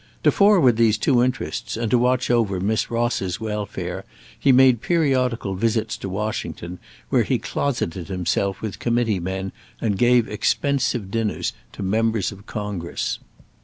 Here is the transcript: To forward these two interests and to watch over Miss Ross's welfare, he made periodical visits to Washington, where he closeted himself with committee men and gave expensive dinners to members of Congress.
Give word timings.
To 0.23 0.31
forward 0.31 0.77
these 0.77 0.97
two 0.97 1.21
interests 1.23 1.77
and 1.77 1.91
to 1.91 1.97
watch 1.99 2.31
over 2.31 2.59
Miss 2.59 2.89
Ross's 2.89 3.39
welfare, 3.39 4.03
he 4.39 4.51
made 4.51 4.81
periodical 4.81 5.53
visits 5.53 5.95
to 5.97 6.09
Washington, 6.09 6.79
where 7.09 7.21
he 7.21 7.37
closeted 7.37 8.07
himself 8.07 8.63
with 8.63 8.79
committee 8.79 9.19
men 9.19 9.51
and 9.79 9.99
gave 9.99 10.27
expensive 10.27 11.11
dinners 11.11 11.53
to 11.73 11.83
members 11.83 12.31
of 12.31 12.47
Congress. 12.47 13.19